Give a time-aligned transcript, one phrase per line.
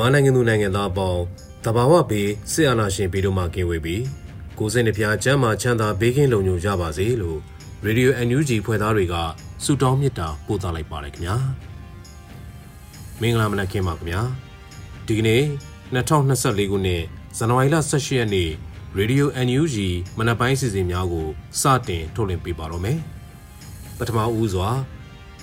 [0.00, 1.22] မြန်မာနိုင်ငံသူနိုင်ငံသားအပေါင်း
[1.64, 4.02] တဘာဝဘေးစစ်အာဏာရှင်ဘေးတို့မှကင်းဝေးပြီး
[4.58, 7.38] ကိုစိတ်နှပြချမ်းမာချမ်းသာဘေးကင်းလုံခြုံကြပါစေလို့
[7.86, 9.14] Radio NUG ဖွဲ့သားတွေက
[9.64, 11.36] ဆုတောင်းမေတ္တာပို့သလိုက်ပါတယ်ခင်ဗျာ
[13.20, 14.22] မင်္ဂလာမနက်ခင်းပါခင်ဗျာ
[15.06, 15.42] ဒီကနေ့
[15.94, 17.02] 2024ခုနှစ်
[17.36, 18.50] ဇန်နဝါရီလ18ရက်နေ့
[18.98, 19.76] Radio NUG
[20.18, 21.28] မနက်ပိုင်းစီစဉ်များကို
[21.60, 22.98] စတင်ထုတ်လွှင့်ပေးပါတော့မယ်
[23.98, 24.68] ပထမဦးစွာ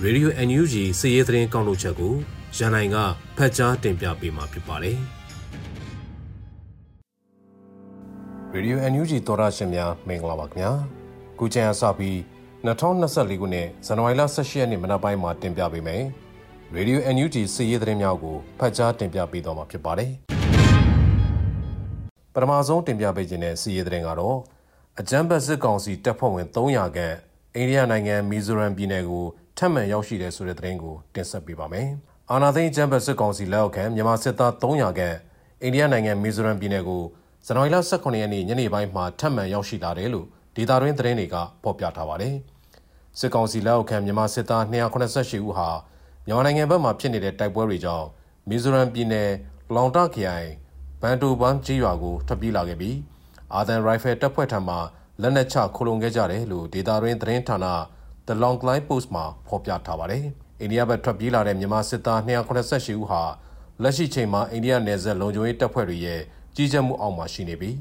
[0.03, 2.16] Radio NUG စီးရဲသတင်းကောက်လို့ချက်ကို
[2.56, 2.98] ရန်နိုင်က
[3.38, 4.98] ဖတ်ကြားတင်ပြပေးမှာဖြစ်ပါတယ်။
[8.56, 10.72] Radio NUG သောရရှင်များမင်္ဂလာပါခင်ဗျာ။
[11.39, 12.17] ခုချိန်အစပြီး
[12.66, 16.04] 2024ခုနှစ်ဇန်နဝါရီလ18ရက်နေ့မနက်ပိုင်းမှာတင်ပြပေးမယ်။
[16.76, 20.11] Radio NUG စီးရီးသတင်းများကိုဖတ်ကြားတင်ပြပေးသွားမှာဖြစ်ပါတယ်။
[22.34, 24.38] ပထမဆုံးတင်ပြပေးခြင်းတဲ့စီးရီးသတင်းကတော့
[25.00, 27.16] အကြမ်းဖက်စစ်ကောင်စီတပ်ဖွဲ့ဝင်300ခန့်
[27.56, 29.26] အိန္ဒိယနိုင်ငံမီဇိုရမ်ပြည်နယ်ကို
[29.58, 31.89] ထပ်မံရောက်ရှိတဲ့ဆိုတဲ့သတင်းကိုတင်ဆက်ပေးပါမယ်။
[32.31, 35.17] အာနာသိန်းကျမ်းပတ်စစ်ကောင်စီလက်အောက်ခံမြန်မာစစ်သား300ခန့်
[35.61, 37.04] အိန္ဒိယနိုင်ငံမီဇိုရမ်ပြည်နယ်ကို
[37.45, 42.36] ဇန်နဝါရီလ18ရက်နေ့ညနေပိုင်းမှာထပ်မံရောက်ရှိလာတယ်လို့ဒေတာတွင်းသတင်းတွေကဖော်ပြထားပါတယ်။
[43.20, 45.70] စစ်ကောင်စီလက်အောက်ခံမြန်မာစစ်သား288ဦးဟာ
[46.26, 48.08] မြန်မာနိုင်ငံဘက်မှာဖြစ်နေတဲ့တိုက်ပွဲတွေကြောင့်
[48.49, 49.30] မီဇိုရမ်ပြည်နယ်
[49.76, 50.49] လောင်တာခရိုင်
[51.02, 52.98] ဘန်တိုဘန်ကြီးရွာကိုထွက်ပြေးလာခဲ့ပြီး
[53.54, 54.76] အာသန်ရိုင်ဖယ်တပ်ဖွဲ့ထံမှ
[55.21, 57.58] လက်နက်ချခိုလုံခဲ့ကြတယ်လို့ဒေတာတွင်းသတင်းဌာန
[58.27, 60.27] The Long Line Post မှာဖော်ပြထားပါတယ်။
[60.62, 63.22] အိန္ဒိယဘက်ထွက်ပြေးလာတဲ့မြန်မာစစ်သား288ဦးဟာ
[63.84, 66.22] လက်ရှိချိန်မှာအိန္ဒိယနယ်စပ်လုံခြုံရေးတပ်ဖွဲ့တွေရဲ့
[66.56, 67.78] ကြီးကြပ်မှုအောက်မှာရှိနေပြီး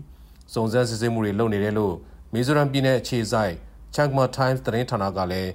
[0.53, 1.95] စုံစမ်းစစ်ဆေးမှုတွေလုပ်နေတယ်လို့
[2.33, 3.55] မီဇိုရမ်ပြည်နယ်အခြေစိုက်
[3.95, 5.51] Changma Times သတင်းဌာနကလည်း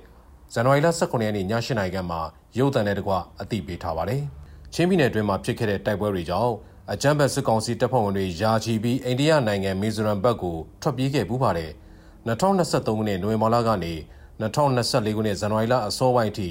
[0.53, 2.21] ဇန်နဝါရီလ18ရက်နေ့ည8:00နာရီခန့်မှာ
[2.57, 4.21] ရုပ်သံနဲ့တကွအသိပေးထားပါတယ်။
[4.73, 6.53] ချင်းပြည်နယ်အတွင်းမှာဖြစ်ခဲ့တဲ့တိုက်ပွဲတွေကြောင့်
[6.93, 11.71] အကြမ်းဖက်စစ်ကောင်စီတပ်ဖွဲ့ဝင်တွေယာချီပြီးအိန္ဒိယနိုင်ငံမီဇိုရမ်ဘက်ကိုထွက်ပြေးခဲ့ပူးပါတယ်။
[12.27, 13.93] 2023ခုနှစ်နိုဝင်ဘာလကနေ
[14.41, 16.49] 2024ခုနှစ်ဇန်နဝါရီလအစောပိုင်းထိ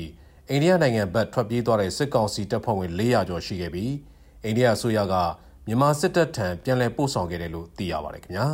[0.52, 3.92] အိန္ဒိယနိုင်ငံဘက်ထွက်ပြေးသွားတဲ့စစ်ကောင်စီတပ်ဖွဲ့ဝင်400ကျော်ရှိခဲ့ပြီး
[4.44, 5.14] အိန္ဒိယအစိုးရက
[5.66, 8.46] မြန်မာစစ်တပ်ထံပြန်လည်ပို့ဆောင်ခဲ့တယ်လို့သိရပါတယ်ခင်ဗျာ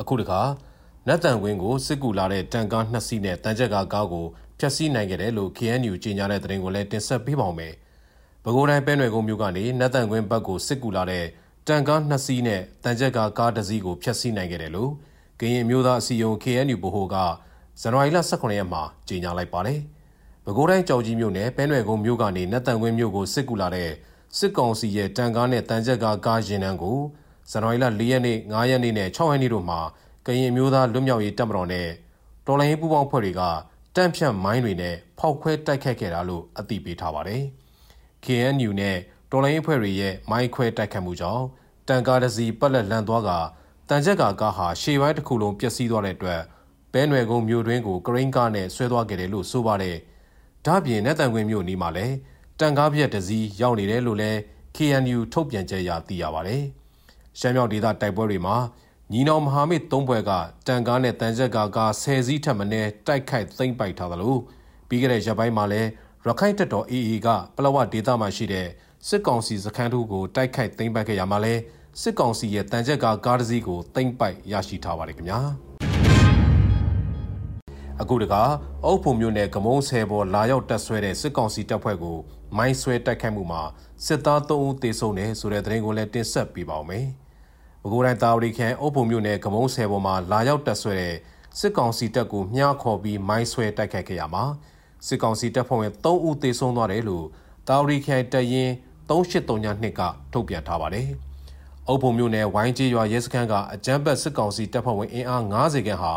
[0.00, 0.40] အခုတခါ
[1.06, 4.26] နတ်တန်ကွင်းကိုစစ်ကူလာတဲ့တန်ကားနှစ်စီးနဲ့တန်ချက်ကားကားကို
[4.58, 7.74] ဖျက်ဆီးနိုင်ခဲ့တယ်လို့ KNU ကြေညာတဲ့သတင်းကိုလည်းတင်ဆက်ပေးပါောင်းမယ်
[8.42, 11.24] ပဲခူးတိုင်းပဲနယ်ကုန်းမြို့ကနေနတ်တန်ကွင်းဘက်ကိုစစ်ကူလာတဲ့
[11.68, 14.90] တန်ကားနှစ်စီးနဲ့တန်ချက်ကားကားတစ်စီးကိုဖျက်ဆီးနိုင်ခဲ့တယ်လို့
[15.40, 17.16] ကရင်မျိုးသားအစည်းအရုံး KNU ဗဟိုက
[17.80, 19.80] ဇန်နဝါရီလ18ရက်မှာကြေညာလိုက်ပါတယ်။
[20.44, 23.90] ပဲခူးတိုင်းကြောက်ကြီးမြို့နယ်ပဲနွယ်ကုန်းမြို့ကနေနတ်တန်ကွင်းမြို့ကိုစစ်ကူလာတဲ့
[24.36, 26.98] စစ်ကောင်စီရဲ့တန်ကားနဲ့တန်ချက်ကားကားရင်တန်းကို
[27.50, 29.80] ဇန်နဝါရီလ4ရက်နေ့5ရက်နေ့နဲ့6ရက်နေ့တို့မှာ
[30.26, 31.88] ကရင်မျိုးသားလွတ်မြောက်ရေးတပ်မတော်နဲ့
[32.46, 33.42] တော်လိုင်းပူးပေါင်းဖွဲ့တွေက
[33.96, 37.42] တန့်ဖြတ်မိုင်းတွေနဲ့ဖောက်ခွဲတိုက်ခတ်ခဲ့တာလို့အသိပေးထားပါတယ်။
[38.24, 38.96] KNU နဲ့
[39.30, 41.44] တော်လိုင်းအဖွဲ့တွေရဲ့မိုင်းခွဲတိုက်ခတ်မှုကြောင့်
[41.88, 43.30] တန်ကားတစ်စီးပက်လက်လန်သွားက
[43.88, 46.40] တန်ချက်ကာကားဟာရှေ့ပိုင်းတစ်ခုလုံးပျက်စီးသွားတဲ့အတွက်
[46.92, 49.96] ပဲနွယ်ကုန်းမြို့တွင်းကိုကရိန်းကားနဲ့ဆွဲသွားခဲ့တယ်လို့ဆိုပါတယ်။
[50.66, 52.14] ဒါ့အပြင်နတ်တန်ကွင်းမြို့နီးမှာလည်း
[52.60, 54.38] တန်ကားပြက်တစည်းရောက်နေတယ်လို့လည်း
[54.76, 56.62] KNU ထုတ်ပြန်ချက်အရသိရပါတယ်။
[57.38, 58.56] ရှမ်းမြောက်ဒေသတိုက်ပွဲတွေမှာ
[59.12, 60.30] ညီနောင်မဟာမိတ်သုံးဘွဲက
[60.66, 64.36] တန်ကားနဲ့တန်ချက်ကားကားဆယ်စီးထပ်မင်းတိုက်ခိုက်သိမ်းပိုက်ထားသလို
[64.88, 65.88] ပြီးခဲ့တဲ့ရက်ပိုင်းမှာလည်း
[66.26, 68.68] ရခိုင်တပ်တော် AA ကပလောဝဒေသမှာရှိတဲ့
[69.08, 71.54] စစ်ကောင်စီစခန်းထုကိုတိုက်ခိုက်သိမ်းပိုက်ခဲ့ရမှာလဲ
[72.00, 75.40] စစ်ကောင်စီရဲ့တန်ချက်ကားကားတစ်စီးကိုသိမ်းပိုက်ရရှိထားပါတယ်ခင်ဗျာ။
[78.00, 78.34] အခုတက
[78.84, 82.16] အုပ်ဖို့မျိုးနဲ့ကမုံဆယ်ပေါ်လာရောက်တက်ဆွဲတဲ့စစ်ကောင်စီတပ်ဖွဲ့ကို
[82.56, 83.62] မိုင်းဆွဲတိုက်ခိုက်မှုမှာ
[84.06, 87.06] စစ်သား3ဦးသေဆုံးတယ်ဆိုတဲ့သတင်းကိုလည်းတင်ဆက်ပေးပါောင်းမယ်။
[87.82, 91.14] ပဲခူးတိုင်းတာဝတီခန်အုပ်ဖို့မျိုးနဲ့ကမုံဆယ်ပေါ်မှာလာရောက်တက်ဆွဲတဲ့
[91.58, 94.44] စစ်ကောင်စီတပ်ကိုမြှားခေါ်ပြီးမိုင်းဆွဲတိုက်ခိုက်ခဲ့ရမှာ
[95.06, 97.26] စစ်ကောင်စီတပ်ဖွဲ့ဝင်3ဦးသေဆုံးသွားတယ်လို့
[97.68, 98.70] တာဝတီခန်တရင်
[99.08, 100.00] 3832က
[100.32, 101.08] ထုတ်ပြန်ထားပါတယ်။
[101.88, 106.14] အုပ်ဖို့မျိုးနဲ့ဝိုင်းကြီးရွာရဲစခန်းကအကြမ်းဖက်စစ်ကောင်စီတပ်ဖွဲ့ဝင်အင်အား90ခန့်ဟာ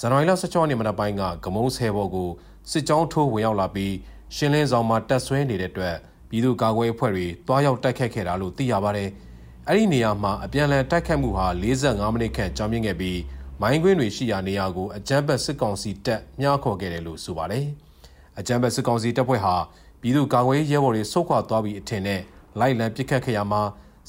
[0.00, 2.30] ဇဇန်နဝါရီလ16ရက်နေ့မနက်ပိုင်းကဂမုံဆယ်ဘော်ကို
[2.70, 3.94] စစ်ကြောင်းထိုးဝင်ရောက်လာပြီး
[4.34, 5.96] ရှင်းလင်းဆောင်မှာတက်ဆွဲနေတဲ့အတွက်
[6.28, 9.08] ပြည်သူ့ကာကွယ်အဖွဲ့တွေတွားရောက်တိုက်ခတ်ခဲ့တာလို့သိရပါတယ်။
[9.68, 13.20] အဲ့ဒီနေရာမှာအပြန်အလှန်တိုက်ခတ်မှုဟာ45မိနစ်ခန့်ကြာမြင့်ခဲ့ပြီး
[13.60, 17.66] မိုင်းကွင်းတွေရှိရာနေရာကိုအကြမ်းဖက်စစ်ကောင်စီတပ်မြှားခေါ်ခဲ့တယ်လို့ဆိုပါတယ်။
[18.38, 19.54] အကြမ်းဖက်စစ်ကောင်စီတပ်ဖွဲ့ဟာ
[20.00, 22.20] ပြည်သူ့ကာကွယ်ရေးရဲဘော်တွေဆုတ်ခွာသွားပြီးအထင်နဲ့
[22.60, 23.62] လိုက်လံပစ်ခတ်ခဲ့ရမှာ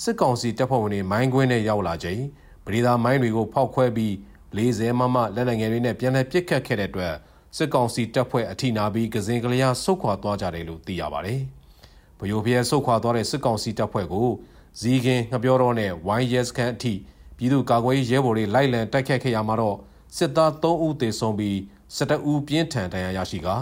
[0.04, 2.22] စစ်ကောင်စီတပ်ဖွဲ့ဝင်တွေမိုင်းကွင်းနဲ့ရောက်လာချိန်
[2.66, 4.14] ပရိသာမိုင်းတွေကိုဖောက်ခွဲပြီး
[4.56, 7.14] 40မမလက်နက်ငယ်တွေနဲ့ပြန်လည်ပစ်ခတ်ခဲ့တဲ့အတွက်
[7.58, 11.42] စစ်ကောင်စီတပ်ဖွဲ့အထိနာပြီးကစင်ကလျာဆုတ်ခွာသွားကြတယ်လို့သိရပါတယ်။
[12.20, 14.30] ဗယိုဖျဲဆုတ်ခွာသွားတဲ့စစ်ကောင်စီတပ်ဖွဲ့ကို
[14.80, 16.94] ဇီကင်ငပြောတော်နဲ့ဝိုင်းရဲစခန်းအထိ
[17.38, 19.78] ပြည်သူ့ကာကွယ်ရေးရဲဘော်တွေလိုက်လံတိုက်ခတ်ခဲ့ရမှာတော့
[20.18, 21.56] စစ်သား3ဦးသေဆုံးပြီး
[21.98, 23.56] 12ဦးပြင်းထန်ဒဏ်ရာရရှိကာ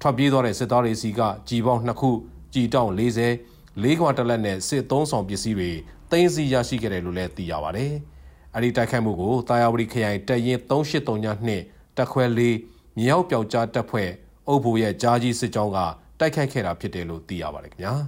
[0.00, 2.10] ထွက်ပြေးသွားတဲ့စစ်သားတွေစီကကြီးပေါင်း2ခု
[2.54, 5.70] ကြီးတောင်း40လေးခွာတလက်နဲ့စစ်သုံးဆောင်ပစ္စည်းတွေ
[6.10, 7.92] တင်းစီရရှိခဲ့တယ်လို့လည်းသိရပါတယ်။
[8.56, 11.26] အဲဒီတိုက်ခိုက်မှုကိုတာယာဝတီခရိုင်တပ်ရင်း383ည
[11.62, 12.24] 2တက်ခွဲ
[12.62, 14.10] 4မြောက်ပြောက်ကြားတပ်ဖွဲ့
[14.48, 15.78] အုပ်ဖို့ရဲ့ကြားကြီးစစ်ကြောင်းက
[16.18, 17.92] တိုက်ခိုက်ခဲ့တာဖြစ်တယ်လို့သိရပါတယ်ခင်ဗျာ။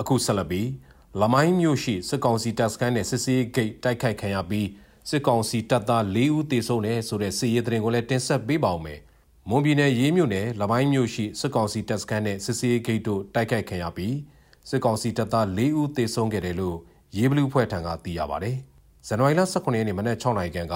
[0.00, 0.68] အခုဆက်လက်ပြီး
[1.20, 4.68] လမိုင်းမြို့ရှိစစ်ကောင်စီတပ်စခန်းနဲ့စစ်စေးဂိတ်တိုက်ခိုက်ခံရပြီး
[5.10, 9.00] စစ်ကောင်စီတပ်သား၄ဦးသေဆုံးတယ်ဆိုတဲ့စစ်ရေးသတင်းကိုလည်းတင်ဆက်ပေးပါဦးမယ်။
[9.48, 14.16] မွန်ပြည်နယ်ရေးမြို့နယ်လမိုင်းမြို့ရှိစစ်ကောင်စီတပ်စခန်းနဲ့စစ်စေးဂိတ်တို့တိုက်ခိုက်ခံရပြီး
[14.68, 16.78] စစ်ကောင်စီတပ်သား၄ဦးသေဆုံးခဲ့တယ်လို့
[17.16, 18.56] ရေးဘလူးဖွဲ့ထံကသိရပါတယ်။
[19.06, 20.74] ဇန်နဝါရီလ18ရက်နေ့မနက်6နာရီခန့်က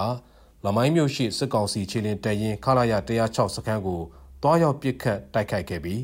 [0.64, 2.92] လမိုင်းမြို့ရှိစစ်ကောင်စီခြေလင်းတပ်ရင်းခလာရ
[3.24, 4.00] 106စခန်းကို
[4.42, 6.02] တွားရောက်ပစ်ခတ်တိုက်ခိုက်ခဲ့ပြီး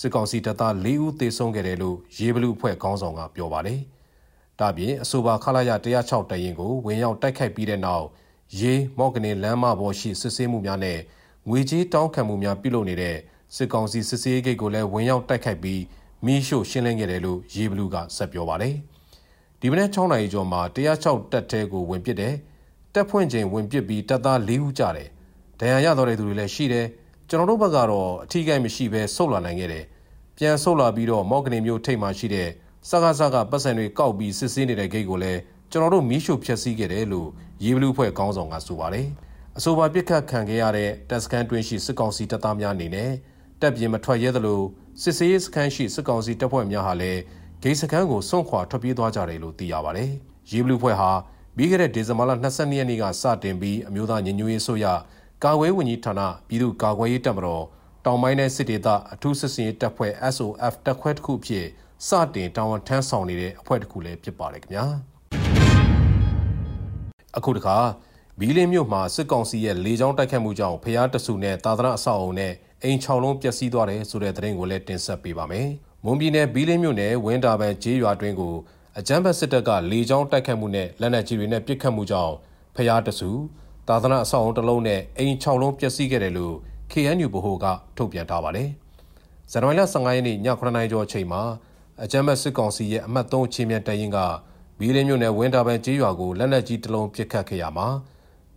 [0.00, 3.80] စစ်ကောင်စီတပ်သား၄ဦးသေဆုံးခဲ့တယ်လို့ရေးဘလူးအဖွဲ့ခေါင်းဆောင်ကပြောပါတယ်။
[4.60, 5.70] ဒါပြင်အဆိုပါခလာရ
[6.00, 8.06] 106တပ်ရင်းကိုဝင်ရောက်တိုက်ခိုက်ပြီးတဲ့နောက်
[8.60, 10.98] ရေးမော့ကနေလမ်းမပေါ်ရှိစစ်ဆေးမှုများနဲ့
[11.48, 13.16] ငွေကြေးတောင်းခံမှုများပြုလုပ်နေတဲ့
[13.56, 15.82] စစ်ကောင်စီစစ်ဆေးဂိတ်ကိုလည်းဝင်ရောက်တိုက်ခိုက်ပြီး
[16.24, 18.76] မီးရှို့ရှင်းလင်းခဲ့တယ်လို့ရေးဘလူးကဆက်ပြောပါတယ်။
[19.62, 22.34] ဒီမနေ့6နာရီကျော်မှာ106တပ်ထဲကိုဝင်ပစ်တယ်
[22.94, 25.08] တက်ဖွင့်ချိန်ဝင်ပစ်ပြီးတပ်သား၄ဦးကြတယ်။
[25.60, 26.86] ဒဏ်ရာရတော့တဲ့သူတွေလည်းရှိတယ်။
[27.28, 29.84] ကျွန်တော်တို့ဘက်ကတော့အထီးကိုက်မရှိဘဲဆုတ်လာနိုင်ခဲ့တယ်။
[30.36, 32.48] ပြန်ဆုတ်လာပြီးတော့မော့ကနေမျိုးထိတ်မှရှိတဲ့
[32.88, 35.40] စကားစကားပတ်စံတွေကောက်ပြီးစစ်ဆေးနေတဲ့ဂိတ်ကိုလည်း
[35.70, 37.28] ကျွန်တော်တို့မီးရှို့ဖျက်ဆီးခဲ့တယ်လို့
[37.64, 39.06] ရေးဘလူးဖွဲ့ခေါင်းဆောင်ကဆိုပါတယ်။
[39.58, 43.10] အဆိုပါပြစ်ခတ်ခံခဲ့ရတဲ့တပ်စခန်းတွင်းရှိစစ်ကောင်စီတပ်သားများအနေနဲ့
[43.60, 44.62] တပ်ပြင်မထွက်ရဲသလို
[45.02, 47.20] စစ်စေးစခန်းရှိစစ်ကောင်စီတပ်ဖွဲ့များဟာလည်း
[47.62, 50.10] ဂိတ်စခန်းကိုစွန့်ခွာထွက်ပြေးသွားကြတယ်လို့သိရပါတယ်။
[50.50, 51.10] ရေးဘလူးဖွဲ့ဟာ
[51.56, 54.86] ပြီးခဲ့တဲ့ဒီဇင်ဘာလ22ရက်နေ့ကစတင်ပြီးအမျိုးသားညီညွတ်ရေးဆိုရ
[55.44, 57.64] ကာကွယ်ဝင်ကြီးဌာနပြည်သူ့ကာကွယ်ရေးတပ်မတော်
[58.04, 61.66] တောင်ပိုင်းနယ်စစ်ဒေသအထူးစစ်စင်ရေးတပ်ဖွဲ့ SOF တပ်ခွဲတစ်ခုဖြစ်
[62.06, 64.84] စတင်တာဝန်ထမ်းဆောင်နေတဲ့အဖွဲ့တစ်ခုလည်းဖြစ်ပါတယ်ခင်ဗျာ
[67.36, 67.76] အခုတခါ
[68.40, 72.52] ဘီလင်းမြို့မှာစစ်ကောင်စီရဲ့လေကြောင်းတိုက်ခတ်မှုကြောင့်ဖျားတဆူနဲ့တာသနာအဆောက်အုံနဲ့
[72.82, 75.68] အိမ်6လုံးပျက်စီးသွားတယ်ဆိုတဲ့သတင်းကိုလည်းတင်ဆက်ပေးပါမယ်။
[76.04, 78.54] မွန်ပြည်နယ်ဘီလင်းမြို့နယ်ဝင်းတာပန်ကျေးရွာတွင်းကို
[78.98, 82.34] အကြမ်းဖက်စစ်တပ်ကလေကြောင်းတိုက်ခတ်မှုနဲ့လက်နက်ကြီးတွေနဲ့ပစ်ခတ်မှုကြောင့်
[82.76, 83.30] ဖျားတဆူ
[83.88, 86.54] သာသနာအဆောက်အုံတစ်လုံးနဲ့အိမ်6လုံးပျက်စီးခဲ့တယ်လို့
[86.92, 87.66] KNU ဗဟိုက
[87.96, 88.68] ထုတ်ပြန်ထားပါတယ်။
[89.50, 91.42] ဇန်နဝါရီလ15ရက်နေ့ည9:00နာရီကျော်အချိန်မှာ
[92.02, 94.18] အကြမ်းဖက်စစ်ကောင်စီရဲ့အမှတ်3ချင်းမြတ်တရင်က
[94.78, 97.88] ဘီလင်းမြို့နယ်ဝင်းတာပန်ကျေးရွာကိုလက်နက်ကြီးတစ်လုံးပစ်ခတ်ခဲ့ရမှာ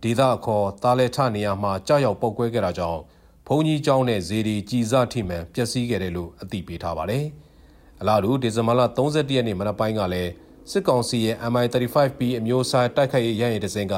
[0.02, 3.21] ဒေသအခေါ်တာလဲထနေရာမှာကြောက်ရောက်ပုတ်ကွဲခဲ့တာကြောင့်ဘုံ
[3.66, 7.24] ကြီးကျောင်းနဲ့ဇေဒီကြည်စထိမှန်ပျက်စီးခဲ့တယ်လို့အသိပေးထားပါတယ်။
[8.00, 10.30] အလားတူဒီဇင်ဘာလ31ရက်နေ့မနက်ပိုင်းကလည်း
[10.70, 13.94] စစ်ကောင်စီရဲ့ MI35B အမျိုးအစားတိုက်ခိုက်ရေးရရင်တစင်က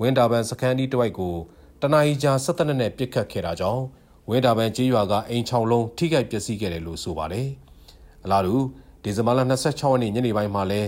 [0.00, 1.36] ဝင်းတာပန်စခန်းဒီတဝိုက်ကို
[1.80, 3.84] တနအီကြာ17နှစ်နဲ့ပြစ်ခတ်ခဲ့တာကြောင့်
[4.28, 7.48] ဝင်းတာပန်ကျေးရွာကအိမ်6လုံးထိခိုက်ပျက်စီးခဲ့တယ်လို့ဆိုပါတယ်။
[8.24, 8.54] အလားတူ
[9.02, 10.80] ဒီဇင်ဘာလ26ရက်နေ့ညနေပိုင်းမှာလဲ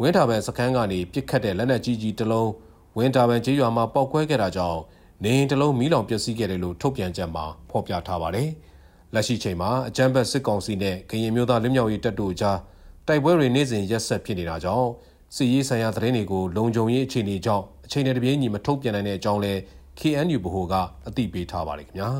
[0.00, 2.50] ဝင်းတာပန်စခန်းကနေပြစ်ခတ်တဲ့လက်နက်ကြီးကြီးတစ်လုံး
[2.96, 4.80] ဝင်းတာပန်ကျေးရွာမှာပောက်ကွဲခဲ့တာကြောင့်
[5.24, 8.48] နေအိမ်တစ်လုံးမီးလောင်ပျက်စီးခဲ့တယ်လို့ထုတ်ပြန်ချက်မှာဖော်ပြထားပါတယ်။
[9.14, 12.58] လက်ရှိချိန်မှာအကြမ်းဖက်စစ်ကောင်စီနဲ့ကရင်မျိုးသားလူမျိုးရေးတပ်တို့ကြား
[13.06, 14.88] တိုက်ပွဲတွေနေ့စဉ်ရက်ဆက်ဖြစ်နေတာကြောင့်
[15.36, 19.52] စစ်ရေးဆိုင်ရာသတင်းတွေကိုလုံခြုံရေးအခြေအနေကြောင့်အချိန်နဲ့တပြေးညီမထုတ်ပြန်နိုင်တဲ့အကြောင်းလဲ
[19.98, 20.74] KNU ဗဟိုက
[21.08, 22.10] အသိပေးထားပါတယ်ခင်ဗျာ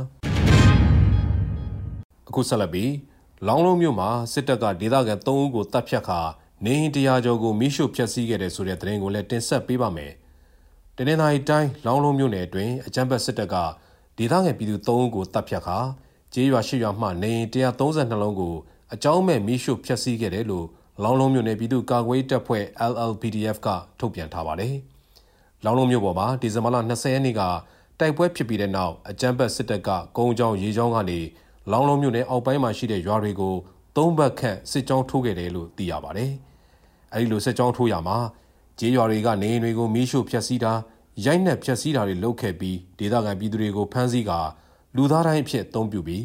[2.28, 2.92] အခုဆက်လက်ပြီး
[3.46, 6.20] လောင်းလုံးမြို့မှာစစ်တပ်ကဒေသခံ3ဦးကိုတပ်ဖြတ်ခါ
[6.64, 10.12] နေဟင်တရားကျော်ကိုမိရှုဖျက်ဆီးခဲ့တဲ့ဆိုတဲ့သတင်းကိုလည်းတင်ဆက်ပေးပါမယ်
[11.00, 13.56] တနင်္သာရီတိုင်းလောင်းလုံးမြို့နယ်အတွင်းအကြမ်းဖက်စစ်တပ်က
[14.18, 15.78] ဒေသခံပြည်သူ3ဦးကိုတပ်ဖြတ်ခါ
[16.34, 18.54] ကျေးရွာရှိရွာမှနေ132လုံးကို
[18.94, 20.66] အကြောင်းမဲ့မိရှုဖျက်ဆီးခဲ့တယ်လို့
[21.02, 24.74] လောင်းလုံးမြို့နယ်ပြည်သူ့ကာကွယ်တပ်ဖွဲ့ LLPDF ကထုတ်ပြန်ထားပါတယ်။
[25.64, 27.42] လောင်းလုံးမြို့ပေါ်မှာဒီဇင်ဘာလ20ရက်နေ့က
[28.00, 31.20] တိုက်ပွဲဖြစ်ပြီးတဲ့နောက်အကြမ်းဖက်စစ်တပ်ကကုန်းချောင်းရေချောင်းကနေ
[31.72, 33.54] လောင်းလုံးမြို့နယ်အောက်ပိုင်းမှာရှိတဲ့ရွာတွေကို
[33.96, 36.30] သုံးဘက်ခန့်စစ်ကြောင်းထိုးခဲ့တယ်လို့သိရပါတယ်။
[37.14, 38.18] အဲဒီလိုစစ်ကြောင်းထိုးရမှာ
[38.78, 40.72] ကျေးရွာတွေကနေအိမ်တွေကိုမီးရှို့ဖျက်ဆီးတာ
[41.24, 44.40] ရိုက်နှက်ဖျက်ဆီးတာတွေလုပ်ခဲ့ပြီးဒေသခံပြည်သူတွေကိုဖမ်းဆီးကာ
[44.96, 46.24] လူသားတိုင်းအဖြစ်အသုံးပြုပြီး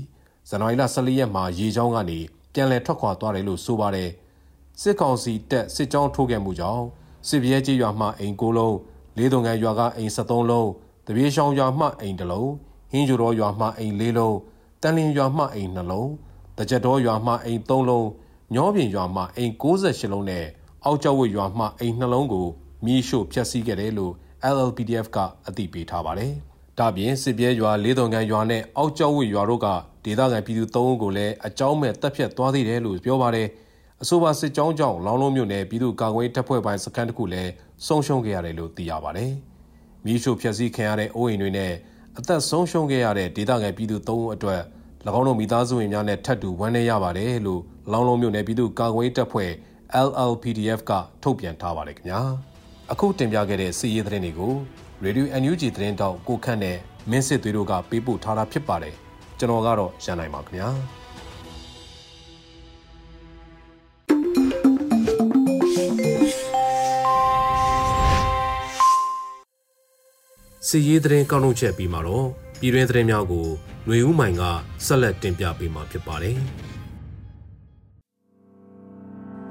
[0.50, 2.20] ဇန်နဝါရီလ14ရက်မှာရေချောင်းကနေ
[2.54, 4.10] ပြန်လည်ထွက်ခွာသွားတယ်လို့ဆိုပါတယ်။
[4.82, 6.86] စစ်ကောင်စီတပ်စစ်ကြောင်းထိုးခဲ့မှုကြောင့်
[7.28, 8.78] စစ်ပြဲကြီးရွာမှအိမ်9လုံး
[9.18, 10.70] လေးတုံငန်းရွာကအိမ်73လုံး
[11.08, 12.52] တပြေရှောင်ရွာမှအိမ်တစ်လုံး
[12.92, 14.38] ဟင်းကျူတော်ရွာမှအိမ်၄လုံး
[14.82, 16.10] တန်လင်းရွာမှအိမ်2လုံး
[16.58, 18.08] တကြက်တော်ရွာမှအိမ်3လုံး
[18.56, 20.46] ညောပြင်ရွာမှအိမ်68လုံးနဲ့
[20.86, 22.48] အောက်ကျောက်ဝတ်ရွာမှအိမ်2လုံးကို
[22.86, 24.14] မီးရှို့ဖျက်ဆီးခဲ့တယ်လို့
[24.54, 26.34] LLPDF ကအသိပေးထားပါတယ်။
[26.80, 29.68] ဒါပြင်စစ်ပြဲရွာလေးတုံကန်ရွာနဲ့အောက်ကျောက်ဝတ်ရွာတို့က
[30.06, 33.48] ဒေသခံပြည်သူ၃ဦးကိုလည်းအကြောင်းမဲ့တပ်ဖြတ်သွားသေးတယ်လို့ပြောပါတယ်။
[34.02, 37.52] အဆိုပါစစ်ကြောင်းကြောင့်လောင်းလုံးမြို့နယ်ပြည်သူ့ကာကွယ်တပ်ဖွဲ့ပိုင်းစခန်းတစ်ခုလည်း
[37.86, 39.32] ဆုံးရှုံးခဲ့ရတယ်လို့သိရပါတယ်။
[40.06, 41.74] မီးရှို့ဖျက်ဆီးခံရတဲ့အိုးအိမ်တွေနဲ့
[42.18, 44.62] အသက်ဆုံးရှုံးခဲ့ရတဲ့ဒေသခံပြည်သူ၃ဦးအတွက်၎
[45.20, 47.62] င်းတို့မိသားစုဝင်များနဲ့ထပ်တူဝမ်းနည်းရပါတယ်လို့
[47.92, 49.52] လောင်းလုံးမြို့နယ်ပြည်သူ့ကာကွယ်တပ်ဖွဲ့
[50.08, 50.92] LLPDF က
[51.24, 52.22] ထုတ်ပြန်ထားပါတယ်ခင်ဗျာ
[52.92, 54.54] အခုတင်ပြခဲ့တဲ့စီးရီးသတင်းတွေကို
[55.04, 56.78] Radio NUG သတင်းတောက်ကိုခန့်နဲ့
[57.10, 58.96] မင်းစစ်သွေးတို့ကပေးပို့ထားတာဖြစ်ပါတယ်
[59.40, 60.70] ကျွန်တော်ကတော့ရန်နိုင်ပါခင်ဗျာ
[70.68, 72.28] စီရေးသတင်းကောက်နှုတ်ချက်ပြီးမှာတော့
[72.60, 73.48] ပြည်တွင်းသတင်းများကို
[73.86, 74.44] ຫນွေဦးမိုင်က
[74.86, 76.40] ဆက်လက်တင်ပြပေးမှာဖြစ်ပါတယ်။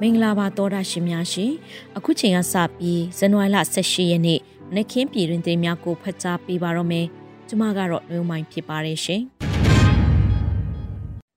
[0.04, 1.52] မင်္ဂလာပါသောတာရှင်များရှင်
[1.97, 4.40] အခုချိန်ကစပြီးဇန်နဝါရီလ18ရက်နေ့
[4.75, 7.06] နက်ခင်းပြည်တွင်သတင်းများကိုဖတ်ကြားပေးပါတော့မယ်
[7.49, 9.23] ကျွန်မကတော့နှုံမိုင်းဖြစ်ပါတယ်ရှင်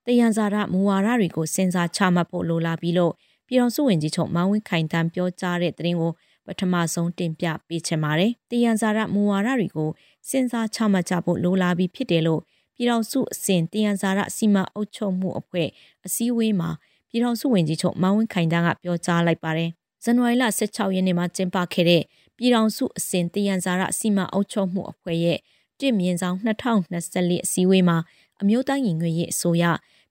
[0.06, 3.14] တယံဇာရမူဝါဒတွေကိုစဉ်းစားချမှတ်ဖို့လိုလာပြီးလို့
[3.48, 6.12] ပြည်တော်စုဝင်ကြီးချုပ်မောင်ဝင်းခိုင်တန်းပြောကြားတဲ့သတင်းကို
[6.46, 9.90] ပထမဆုံးတင်ပြပေးချင်ပါတယ်တယံဇာရမူဝါဒတွေကို
[10.30, 12.42] စဉ်းစားချမှတ်ကြဖို့လိုလာပြီးဖြစ်တယ်လို့
[12.76, 15.70] ပြည်တော်စုအစဉ်တယံဇာရစီမံအုပ်ချုပ်မှုအဖွဲ့
[16.06, 16.70] အစည်းအဝေးမှာ
[17.10, 19.70] ပြည်ထောင်စုဝန်ကြီးချုပ်မောင်ဝင်းခိုင်တန်းကပြောကြားလိုက်ပါတယ်။
[20.04, 22.04] ဇန်နဝါရီလ16ရက်နေ့မှာကျင်းပခဲ့တဲ့
[22.38, 25.40] ပြည်ထောင်စုအစဉ်တယံဇာရစီမံအုပ်ချုပ်မှုအဖွဲ့ရဲ့
[25.80, 27.98] တင့်မြင့်ဆောင်2024အစည်းအဝေးမှာ
[28.42, 29.64] အမျိုးသားညီညွတ်ရေးအစိုးရ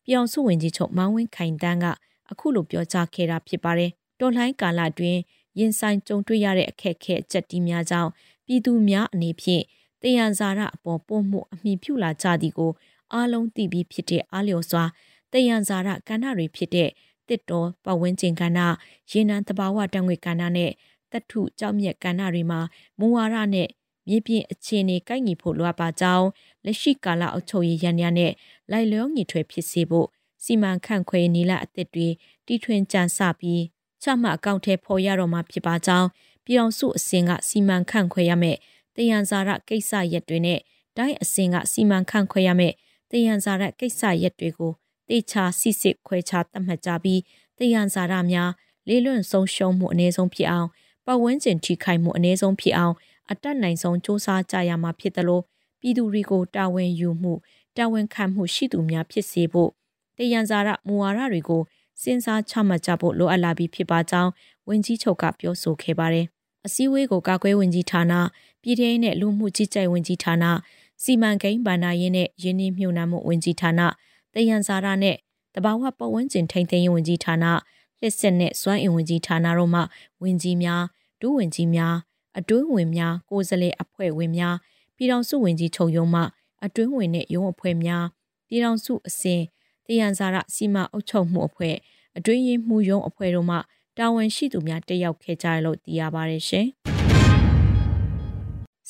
[0.05, 1.87] ပြည်ထောင်စုဝန်ကြီးချုပ်မောင်ဝင်းခိုင်တန်းက
[2.31, 5.21] အခုလိုပြောကြားခဲ့တာဖြစ်ပါတယ်။တော်လှန်ကာလအတွင်း
[5.59, 8.11] ရင်ဆိုင်ကြုံတွေ့ရတဲ့အခက်အခဲအကျက်တီးများကြောင့်
[8.47, 9.65] ပြည်သူများအနေဖြင့်
[10.03, 12.73] တယံဇာရအပေါ်ပို့မှုအမိပြုလာကြသည်ကို
[13.13, 14.85] အားလုံးသိပြီးဖြစ်တဲ့အားလျော်စွာ
[15.35, 16.91] တယံဇာရကဏ္ဍတွေဖြစ်တဲ့
[17.29, 18.61] တစ်တော်ပတ်ဝန်းကျင်ကဏ္ဍ
[19.11, 20.71] ရေနံတဘာဝတံငွေကဏ္ဍနဲ့
[21.12, 22.61] တထုကြောက်မြက်ကဏ္ဍတွေမှာ
[22.99, 23.69] မူဝါဒနဲ့
[24.09, 26.26] မြေပြင်အခြေအနေကိုက်ညီဖို့လိုအပ်ပါကြောင်း
[26.64, 28.33] လက်ရှိကာလအုပ်ချုပ်ရေးရန်ရနဲ့
[28.71, 30.09] လိုက်လျောညီထွေဖြစ်စေဖို့
[30.45, 32.09] စီမံခန့်ခွဲနီလာအသစ်တွေ
[32.47, 33.62] တီထွင်ကြံစပြီး
[34.03, 36.09] ချမှတ်အကောင့်ထဲပေါ်ရတော့မှာဖြစ်ပါကြောင်း
[36.45, 38.57] ပြည်အောင်စုအစင်ကစီမံခန့်ခွဲရမယ်
[38.97, 40.61] တယံဇာရကိစ္စရက်တွေနဲ့
[40.97, 42.75] တိုင်းအစင်ကစီမံခန့်ခွဲရမယ်
[43.11, 44.75] တယံဇာရကိစ္စရက်တွေကို
[45.10, 47.22] တေချာစစ်စစ်ခွဲခြားသတ်မှတ်ကြပြီး
[47.58, 48.51] တယံဇာရများ
[48.88, 50.68] လေးလွန့်ဆုံးရှုံးမှုအ ਨੇ ဆုံးဖြစ်အောင်
[51.06, 52.96] ပတ်ဝန်းကျင်ထိခိုက်မှုအ ਨੇ ဆုံးဖြစ်အောင်
[53.32, 55.44] အတက်နိုင်ဆုံးစ조사ကြရမှာဖြစ်တယ်လို့
[55.79, 57.34] ပြည်သူတွေကိုတာဝန်ယူမှု
[57.77, 59.70] တာဝန်ခံမှုရှိသူများဖြစ်စေဖို့
[60.18, 61.62] တယံဇာရမူဝါဒတွေကို
[62.01, 64.32] စဉ်းစားချမှတ်ကြဖို့လိုအပ်လာပြီးဖြစ်ပါကြောင်း
[64.68, 66.25] ဝန်ကြီးချုပ်ကပြောဆိုခဲ့ပါတယ်။
[66.65, 68.13] အစည်းအဝေးကိုကာကွယ်ဝင်ကြီးဌာန
[68.62, 70.46] ပြည်ထောင်နဲ့လူမှုကြီးကြပ်ဝင်ကြီးဌာန
[71.03, 73.82] စီမံကိန်းဗန္ဒာရေးနဲ့ရင်းနှီးမြှုပ်နှံမှုဝင်ကြီးဌာန
[74.35, 75.17] တယံဇာရနဲ့
[75.55, 77.45] တဘာဝပတ်ဝန်းကျင်ထိန်းသိမ်းရေးဝန်ကြီးဌာန
[78.00, 79.81] လက်ဆက်နဲ့စွမ်းအင်ဝန်ကြီးဌာနတို့မှ
[80.23, 80.83] ဝန်ကြီးများ
[81.21, 81.95] ဒုဝန်ကြီးများ
[82.38, 84.55] အတွင်းဝင်များကိုယ်စားလှယ်အဖွဲ့ဝင်များ
[84.97, 86.23] ပြည်ထောင်စုဝန်ကြီးချုပ်ရုံးမှ
[86.64, 88.05] အတွင်းဝင်နဲ့ရုံးအဖွဲ့များ
[88.49, 89.43] ပြည်ထောင်စုအစဉ်
[89.87, 91.76] တယံဇာရစီမံအုပ်ချုပ်မှုအဖွဲ့
[92.17, 93.57] အတွင်းရေးမှူးရုံးအဖွဲ့တို့မှ
[93.99, 96.67] တာဝန်ရှိသူများတက်ရောက်ခဲ့ကြရလို့သိရပါတယ်ရှင်။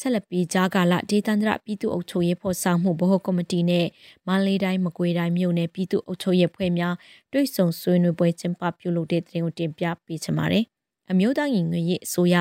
[0.00, 3.86] ဆက်လက်ပြီးကြားကာလဒေသန္တရပြည်သူ့အုပ်ချုပ်ရေးဖော်ဆောင်မှုဗဟိုကော်မတီနဲ့
[4.26, 6.94] မန္တလေးတိုင်းမကွေးတိုင်းမြို့နယ်ပြည်သူ့အုပ်ချုပ်ရေးဖွဲ့များ
[7.32, 10.64] တွိတ်ဆုံဆွေးနွေးပွဲကျင်းပပြုလုပ်တဲ့တင်ကိုတင်ပြပေးချင်ပါတယ်။
[11.10, 12.36] အမျိုးသားညီညွတ်ရေးအစိုးရ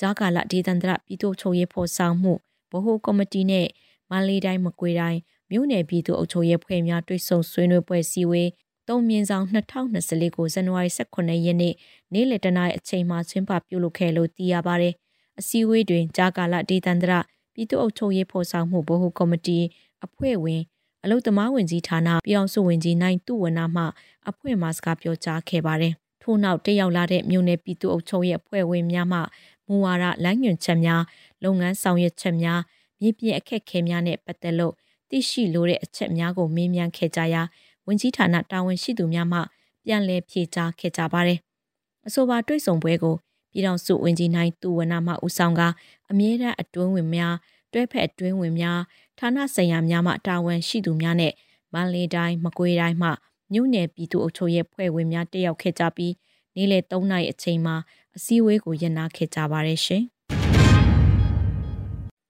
[0.00, 2.32] ကြားကာလဒေသန္တရပြည်သူ့အုပ်ချုပ်ရေးဖော်ဆောင်မှု
[2.72, 3.66] ဗဟိုကော်မတီနဲ့
[4.10, 5.20] မန္တလေးတိုင်းမကွေးတိုင်း
[5.50, 8.50] မြို့နယ်ပြည်သူ့အုပ်ချုပ်ရေးဖွဲ့များတွိတ်ဆုံဆွေးနွေးပွဲစည်းဝေး
[8.88, 11.74] တုံမြင့်ဆောင်2024ကိုဇန်နဝါရီ18ရက်နေ့
[12.12, 14.94] နေ့လယ်တနာရီအချိန်မှာကျင်းပပြုလုပ်ခဲ့လို့သိရပါတယ်။
[15.38, 17.12] အစည်းအဝေးတွင်ကြာကာလဒေသန္တရ
[17.54, 19.58] ပြည်သူ့အုပ်ချုပ်ရေးဖော်ဆောင်မှုဗဟိုကော်မတီ
[20.04, 20.62] အဖွဲ့ဝင်
[21.04, 23.84] အလုသမားဝင်ကြီးဌာနပြည်အောင်စုဝင်ကြီးနိုင်သူဝနာမှ
[24.28, 29.20] အဖွဲ့မှစကားပြောကြားခဲ့ပါတယ်။ထို့နောက်တက်ရောက်လာတဲ့မြို့နယ်ပြည်သူ့အုပ်ချုပ်ရေးအဖွဲ့ဝင်များမှ
[29.68, 31.02] မူဝါဒလမ်းညွှန်ချက်များ
[31.44, 32.60] လုပ်ငန်းဆောင်ရွက်ချက်များ
[33.00, 34.74] မြေပြင်အခက်အခဲများနဲ့ပတ်သက်လို့
[35.10, 37.42] သိရှိလိုတဲ့အချက်များကိုမေးမြန်းခဲ့ကြရာ
[37.86, 39.40] ဝင်ကြီးဌာနတာဝန်ရှိသူများမှ
[39.84, 41.38] ပြန်လည်ဖြေကြားခဲ့ကြပါတယ်။
[42.06, 43.14] အဆိုပါတွေ့ဆုံပွဲကို
[43.54, 45.62] ပြည်ထောင်စုဝန်ကြီးနိုင်သူဝနာမှဦးဆောင်က
[46.10, 47.34] အမြဲတမ်းအတွင်းဝင်များ
[47.72, 48.80] တွဲဖက်အတွင်းဝင်များ
[49.18, 51.32] ဌာနဆိုင်ရာများမှတာဝန်ရှိသူများနဲ့
[51.72, 53.10] မန္တလေးတိုင်းမကွေးတိုင်းမှ
[53.52, 56.12] မြို့နယ်ပြည်သူ့အုပ်ချုပ်ရေးဖွဲ့ဝင်များတက်ရောက်ခဲ့ကြပြီး
[56.56, 57.76] နေ့လယ်3နာရီအချိန်မှာ
[58.16, 60.02] အစည်းအဝေးကိုရနာခဲ့ကြပါတယ်ရှင်။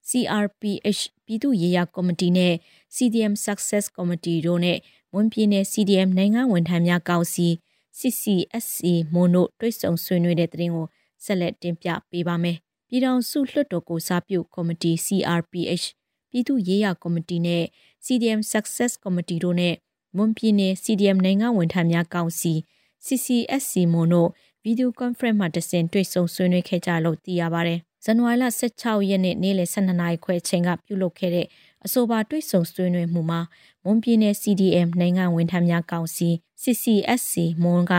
[0.09, 2.55] CRPH ပြည်သူ့ရေးရာကော်မတီနဲ့
[2.95, 4.79] CDM Success Committee တို့နဲ့
[5.13, 7.49] မွန်ပြည်နယ် CDM နိုင်ငံဝန်ထမ်းများကောင်စီ
[7.99, 8.79] CCSC
[9.15, 10.87] မွန်တို့တွိတ်ဆုံဆွေးနွေးတဲ့တဲ့ရင်ကို
[11.25, 12.57] ဆက်လက်တင်ပြပေးပါမယ်
[12.89, 15.87] ပြည်ထောင်စုလွှတ်တော်ကိုစားပြုကော်မတီ CRPH
[16.31, 17.65] ပြည်သူ့ရေးရာကော်မတီနဲ့
[18.05, 19.75] CDM Success Committee တို့နဲ့
[20.17, 22.53] မွန်ပြည်နယ် CDM နိုင်ငံဝန်ထမ်းများကောင်စီ
[23.07, 24.29] CCSC မွန်တို့
[24.63, 31.47] ဗီဒီယိုကွန်ဖရင့်မှာတဆင့်တွေ့ဆုံဆွေးနွေးခဲ့ကြလို့သိရပါတယ်။ဇန်နဝါရီလ16ရက်နေ့နေ့လယ်12နာရီခွဲချိန်ကပြုလုပ်ခဲ့တဲ့
[31.85, 33.41] အဆိုပါတွေ့ဆုံဆွေးနွေးမှုမှာ
[33.85, 36.29] မွန်ပြည်နယ် CDM နိုင်ငံဝန်ထမ်းများကောင်စီ
[36.63, 37.93] CCSC မွန်က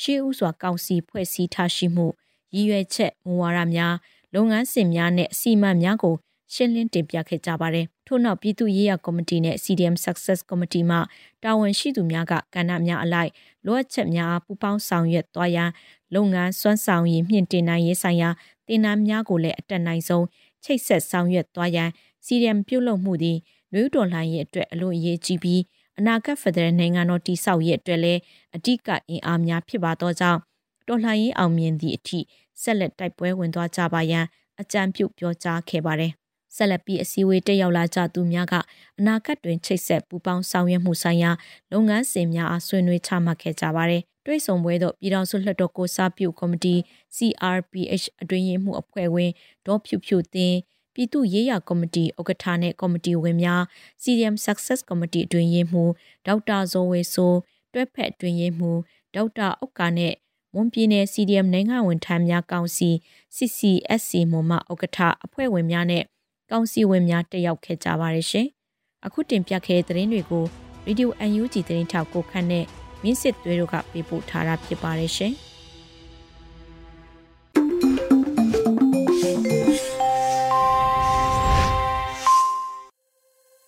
[0.00, 2.06] ရှေးဥစွာကောင်စီဖွဲ့စည်းထားရှိမှု
[2.54, 3.94] ရည်ရွယ်ချက်မူဝါဒများ
[4.34, 6.14] လုပ်ငန်းစဉ်များနဲ့အစီအမံများကို
[6.54, 10.98] ရှင်းလင်းတင်ပြခဲ့ကြပါတယ်။ထို့နောက်ပြည်သူ့ရေးရာကော်မတီနဲ့ CDM Success Committee မှ
[11.42, 13.30] တာဝန်ရှိသူများကကဏ္ဍများအလိုက်
[13.66, 15.70] လိုအပ်ချက်များပူးပေါင်းဆောင်ရွက်သွားရန်
[16.14, 18.30] လုပ်ငန်းစွမ်းဆောင်ရည်မြင့်တင်နိုင်ရေးဆိုင်ရာ
[18.68, 20.24] တင်နန်းများကိုလည်းအတက်နိုင်ဆုံး
[20.64, 21.90] ချိတ်ဆက်ဆောင်ရွက်သွားရန်
[22.26, 23.38] CDM ပြုလုပ်မှုသည်
[23.72, 25.62] လူ့တော်လှန်ရေးအတွက်အလွန်အရေးကြီးပြီး
[25.98, 28.20] အနာဂတ်ဖက်ဒရယ်နိုင်ငံတော်တည်ဆောက်ရေးအတွက်လည်း
[28.56, 30.40] အဓိကအင်အားများဖြစ်ပါသောကြောင့်
[30.88, 32.20] တော်လှန်ရေးအောင်မြင်သည့်အထိ
[32.62, 34.24] ဆက်လက်တိုက်ပွဲဝင်သွားကြပါရန်
[34.60, 36.12] အကြံပြုပြောကြားခဲ့ပါတယ်
[36.56, 38.54] ဆက်လက်ပြီးအစည်းအဝေးတက်ရောက်လာကြသူများက
[38.98, 41.30] အနာဂတ်တွင်ချိတ်ဆက်ပူးပေါင်းဆောင်ရွက်မှုဆိုင်ရာ
[41.72, 46.74] လုပ်ငန်းစဉ်များအားဆွေးနွေးချမှတ်ခဲ့ကြပါတယ်။တွဲဆောင်ပွဲသို့ပြည်ထောင်စုလွှတ်တော်ကိုစားပြုကော်မတီ
[47.16, 49.30] CRPH အတွင်းရေးမှူးအဖွဲ့ဝင်
[49.66, 50.54] ဒေါ်ဖြူဖြူတင်
[50.94, 53.62] ပြည်သူ့ရေးရာကော်မတီဥက္ကဋ္ဌနဲ့ကော်မတီဝင်များ
[54.02, 55.92] CDM Success Committee အတွင်းရေးမှူး
[56.26, 57.38] ဒေါက်တာဇော်ဝေဆိုး
[57.72, 58.80] တွဲဖက်အတွင်းရေးမှူး
[59.14, 60.12] ဒေါက်တာဥက္ကာနဲ့
[60.54, 62.90] မွန်ပြည်နယ် CDM နိုင်ငံဝန်ထမ်းများကောင်စီ
[63.36, 66.04] CCSC မွန်မဥက္ကဋ္ဌအဖွဲ့ဝင်များနဲ့
[66.50, 68.46] ကောင်စီဝင်များတက်ရောက်ခဲ့ကြပါတယ်ရှင်။
[69.06, 70.44] အခုတင်ပြခဲ့တဲ့သတင်းတွေကို
[70.86, 71.08] Radio
[71.40, 72.64] UNG သတင်းထောက်ကိုခန့်နဲ့
[73.02, 75.34] မင်းစစ်သွေးတို့ကပေးပို့ထားတာဖြစ်ပါတယ်ရှင်။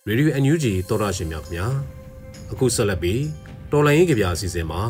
[0.07, 1.67] ရေဒီယို NUG သောတာရှင်များခင်ဗျာ
[2.51, 3.21] အခုဆက်လက်ပြီး
[3.71, 4.81] တော်လိုင်းရေးကြပြအစီအစဉ်မှာ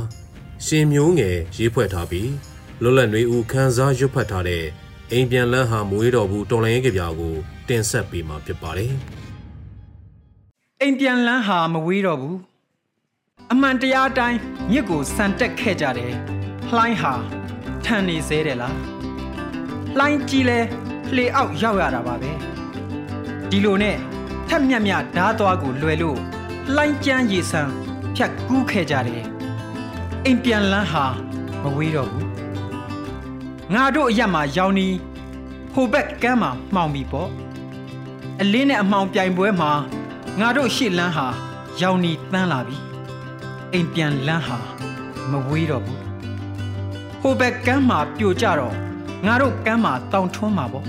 [0.66, 2.32] ရှင်မျိုးငယ်ရေးဖွဲ့ထားပြီး
[2.82, 4.66] လွတ်လပ်နေဦးခန်းစားရွတ်ဖတ်ထားတဲ့
[5.12, 7.34] အိမ်ပြန်လန်းဟာမွေးတော်ဘူးတော်လိုင်းရေးကြပြကို
[7.68, 8.94] တင်ဆက်ပေးမှာဖြစ်ပါတယ်
[10.82, 12.38] အိမ်ပြန်လန်းဟာမဝေးတော့ဘူး
[13.52, 14.38] အမှန်တရားအတိုင်း
[14.72, 16.14] မြစ်ကိုစံတက်ခဲ့ကြတယ်
[16.76, 17.14] လှိုင်းဟာ
[17.86, 18.78] ထန်နေသေးတယ်လား
[19.98, 20.60] လှိုင်းကြီးလဲ
[21.16, 22.32] လှေအောက်ရောက်ရတာပါပဲ
[23.50, 23.98] ဒီလိုနဲ့
[24.50, 26.18] ထက်မြက်မြဓားသွားကိုလွယ်လို့
[26.76, 27.72] လှိုင်းကျန်းရေဆန်း
[28.16, 29.31] ဖြတ်ကူးခဲ့ကြတယ်
[30.26, 31.06] အိမ်ပြန်လန်းဟာ
[31.62, 32.30] မဝေးတော့ဘူး
[33.74, 34.88] ငါတို့အရက်မှာရောင်နီ
[35.74, 37.30] ဟိုဘက်ကမ်းမှာမှောင်ပြီပေါ့
[38.42, 39.72] အလင်းနဲ့အမှောင်ပြိုင်ပွဲမှာ
[40.40, 41.28] ငါတို့ရှေ့လန်းဟာ
[41.82, 42.78] ရောင်နီတန်းလာပြီ
[43.74, 44.58] အိမ်ပြန်လန်းဟာ
[45.32, 46.02] မဝေးတော့ဘူး
[47.22, 48.76] ဟိုဘက်ကမ်းမှာပြိုကျတော့
[49.26, 50.86] ငါတို့ကမ်းမှာတောင်ထွန်းမှာပေါ့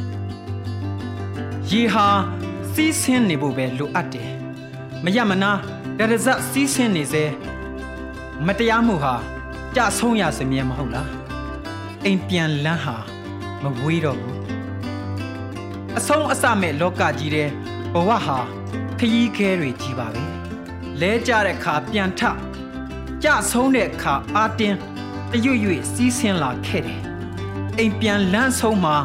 [1.71, 2.07] ရေဟာ
[2.73, 4.31] စီးဆင်းနေဖို့ပဲလိုအပ်တယ်
[5.05, 5.51] မရမနာ
[5.99, 7.25] ဒရဇက်စီးဆင်းနေစေ
[8.47, 9.15] မတရားမှုဟာ
[9.77, 11.11] ကြဆုံးရစမြဲမဟုတ်လား
[12.05, 12.97] အိမ်ပြန်လန်းဟာ
[13.63, 14.39] မဝေးတော့ဘူး
[15.99, 17.49] အဆုံးအစမဲ့လောကကြီးတဲ့
[17.93, 18.39] ဘဝဟာ
[18.99, 20.23] ခရီးခဲတွေကြီးပါပဲ
[21.01, 22.21] လဲကြတဲ့ခါပြန်ထ
[23.23, 24.79] ကြဆုံးတဲ့ခါအာတင်း
[25.33, 27.01] တရွရွစီးဆင်းလာခဲ့တယ်
[27.79, 28.97] အိမ်ပြန်လန်းဆုံးမှာ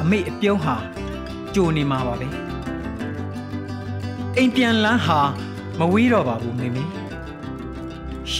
[0.00, 0.76] အမေအပြုံးဟာ
[1.54, 2.28] ကြိုနေမှာပါပဲ
[4.36, 5.20] အိမ်ပြန်လန်းဟာ
[5.78, 6.84] မဝေးတော့ပါဘူးမေမေ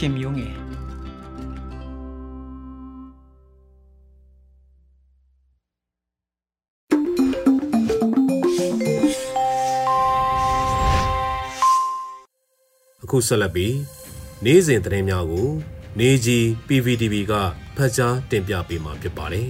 [0.03, 0.53] ရှင်မျိုးငယ်
[13.03, 13.75] အခုဆက်လက်ပြီး
[14.45, 15.49] နေ့စဉ်သတင်းများကို
[15.99, 17.33] နေကြီး PVTV က
[17.77, 19.49] ဖတ်ကြားတင်ပြပေးမှာဖြစ်ပါတယ်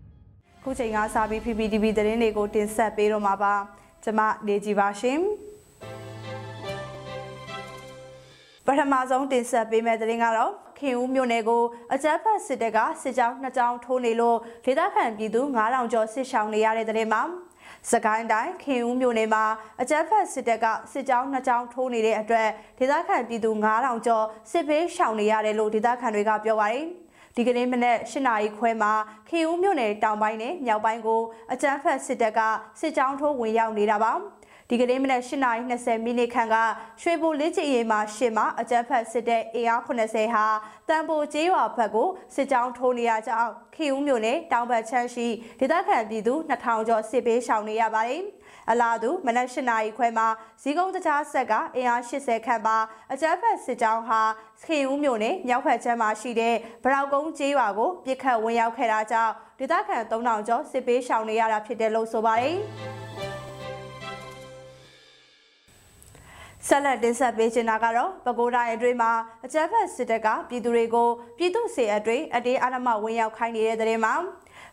[0.62, 3.54] ။ခုချိန်ကစပြီး PPTV သတင်းတွေကိုတင်ဆက်ပေးတော့မှာပါ။
[4.04, 5.20] ကျွန်မနေကြီးပါရှင်။
[8.78, 11.62] ထမဆုံးတင်ဆက်ပေးမယ့်သတင်းကတော့ခင်ဦးမြို့နယ်ကို
[11.94, 17.22] အကြမ်းဖက်စစ်တပ်ကစစ်ကြောင်းနှစ်ကြောင်းထိုးနေလို့ဒေသခံပြည်သူ9000ကျော်စစ်ရှောင်နေရတဲ့တဲ့မှာ
[17.90, 19.44] စကိုင်းတိုင်းခင်ဦးမြို့နယ်မှာ
[19.80, 26.84] အကြမ်းဖက်စစ်တပ်ကစစ်ကြောင်းနှစ်ကြောင်းထိုးနေတဲ့အတွက်ဒေသခံပြည်သူ9000ကျော်စစ်ဘေးရှောင်နေရတယ်လို့ဒေသခံတွေကပြောပါတယ်
[27.36, 28.92] ဒီကနေ့မနေ့၈နာရီခွဲမှာ
[29.28, 31.20] ခေဦးမြို့နယ်တောင်ပိုင်းနဲ့မြောက်ပိုင်းကို
[31.52, 32.40] အကြမ်းဖက်စစ်တပ်က
[32.80, 34.12] စစ်ကြောင်းထိုးဝင်ရောက်နေတာပါ
[34.70, 36.56] ဒီကနေ့မနက်8:20မိနစ်ခန့်က
[37.02, 40.46] ရွှေဘိုလေးချီရင်မှာရှစ်မှာအကြမ်းဖက်စစ်တပ်အင်အား80ဟာ
[40.88, 45.26] တန်ပိုကျေးရွာဘက်ကိုစစ်ကြောင်းထိုးနေရကြောင်းခေဦးမြို့နယ်တောင်ဘက်ချမ်းရှိ
[45.60, 48.22] ဒေသခံပြည်သူ2000ကျော်စစ်ပေးရှောင်နေရပါတယ်
[48.70, 50.28] အလားတူမနက်၈နာရီခွဲမှာ
[50.62, 52.76] ဇီးကုန်းတကြားဆက်ကအင်အား80ခန့်ပါ
[53.12, 54.20] အကြမ်းဖက်စစ်ကြောင်းဟာ
[54.64, 56.54] ခေဦးမြို့နယ်မြောက်ဘက်ချမ်းမှာရှိတဲ့
[56.84, 63.07] ဗရောက်ကုန်းကျေးရွာကိုပြစ်ခတ်ဝင်ရောက်ခဲ့တာကြောင့်ဒေသခံ3000ကျော်စစ်ပေးရှောင်နေရတာဖြစ်တယ်လို့ဆိုပါတယ်
[66.68, 69.12] ဆက်လက်တင်ဆက်ပေးချင်တာကတော့ပဲခူးတိုင်းအတွင်းမှာ
[69.44, 74.14] အကြမ်းဖက်စစ်တပ်ကပြည်သူတွေကိုပြည်သူ့စေအတွင်းအတေးအဓမ္မဝင်ရောက်ခိုင်းနေတဲ့တဲ့မှာ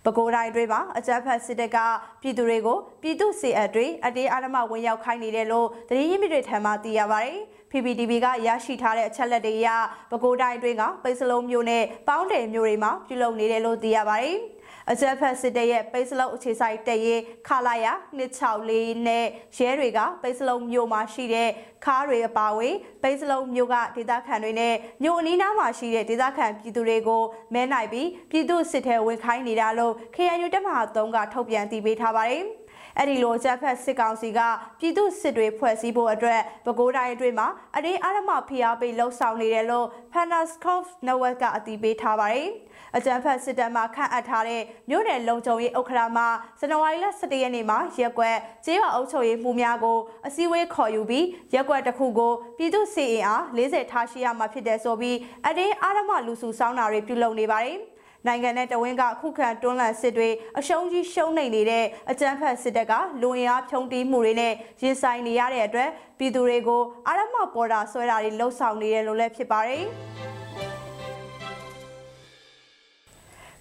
[0.04, 1.78] ပဲခူးတိုင်းအတွင်းမှာအကြမ်းဖက်စစ်တပ်က
[2.22, 7.38] ပြည်သူတွေကိုပြည်သူစစ်အပ်တွေအတေးအာဏမဝင်ရောက်ခိုင်းနေတယ်လို့သတင်းရင်းမြစ်တွေထံမှသိရပါတယ်။
[7.72, 9.70] PPTV ကရရှိထားတဲ့အချက်လက်တွေအရ
[10.10, 14.38] ပဲခူးတိုင်းအတွင်းကပိတ်စလုံးမျိုးနဲ့ပေါင်းတယ်မျိုးတွေမှာပြုလုပ်နေတယ်လို့သိရပါတယ်။
[14.92, 17.88] အကြမ်းဖက်စစ်တပ်ရဲ့ပိတ်စလုံးအခြေဆိုင်တရေးခလာရ
[18.46, 19.26] 264နဲ့
[19.58, 21.50] ရဲတွေကပိတ်စလုံးမြို့မှာရှိတဲ့
[21.86, 32.44] ခါးတွေအပါအဝင်ပိတ်စလုံးမြို့ကဒေသခံတွေနဲ့မြို့အနီးနားမှာရှိတဲ့ဒေသခံပြည်သူတွေကိုမဲနိုင်ပြီးပြည်သူစစ်ထဲဝင်ခိုင်းနေတာလို့ KNU တပ်မဟာ3ကထုတ်ပြန်တည်ပေးထားပါတယ်။
[32.98, 34.40] အဲ့ဒီလိုချက်ဖက်စစ်ကောင်စီက
[34.80, 42.50] ပြည်သူစစ်တွေဖွဲ့စည်းဖို့အတွက်ပဲခူးတိုင်းအတွင်းမှာအရေးအာရမဖိအားပေးလှုပ်ဆောင်နေတယ်လို့ Panascope Network ကအတည်ပြုထားပါတယ်။
[42.98, 46.24] အကြံဖတ်စစ်တပ်မှခန့်အပ်ထားတဲ့မြို့နယ်လုံခြုံရေးဥက္ကဋ္ဌမှ
[46.60, 57.80] ဇန်နဝါရီလ17ရက်နေ့မှာရက်ကွက်ကျေးရွာအုပ်ချုပ်ရေးမှုများကိုအစည်းအဝေးခေါ်ယူပြီးရက်ကွက်တစ်ခုကိုပြည်သူစီအင်အား40ထားရှိရမှာဖြစ်တယ်ဆိုပြီးအတင်းအာရမလူစုဆောင်းတာတွေပြုလုပ်နေပါတယ်
[58.28, 60.30] နိုင်ငံနဲ့တဝင်းကခုခံတွန်းလှန်စစ်တွေ
[60.60, 69.86] အရှုံးကြီးရှုံးနေနေတဲ့အကြမ်းဖက်စစ်တပ်ကလူအင်အားဖြုံတီးမှုတွေနဲ့ရင်ဆိုင်နေရတဲ့အတွက်ပြည်သူတွေကိုအာရမပေါ်တာဆွဲတာတွေလှုံ့ဆော်နေတယ်လို့လည်းဖြစ်ပါတယ်။